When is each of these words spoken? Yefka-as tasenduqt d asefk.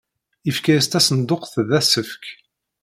Yefka-as 0.47 0.85
tasenduqt 0.87 1.53
d 1.67 1.69
asefk. 1.79 2.23